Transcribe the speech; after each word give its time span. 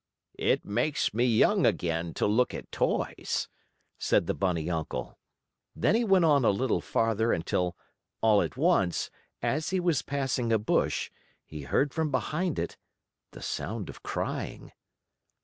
"It 0.39 0.65
makes 0.65 1.13
me 1.13 1.25
young 1.25 1.63
again 1.63 2.15
to 2.15 2.25
look 2.25 2.55
at 2.55 2.71
toys," 2.71 3.47
said 3.99 4.25
the 4.25 4.33
bunny 4.33 4.67
uncle. 4.67 5.19
Then 5.75 5.93
he 5.93 6.03
went 6.03 6.25
on 6.25 6.43
a 6.43 6.49
little 6.49 6.81
farther 6.81 7.31
until, 7.31 7.77
all 8.19 8.41
at 8.41 8.57
once, 8.57 9.11
as 9.43 9.69
he 9.69 9.79
was 9.79 10.01
passing 10.01 10.51
a 10.51 10.57
bush, 10.57 11.11
he 11.45 11.61
heard 11.61 11.93
from 11.93 12.09
behind 12.09 12.57
it 12.57 12.77
the 13.29 13.43
sound 13.43 13.89
of 13.89 14.01
crying. 14.01 14.71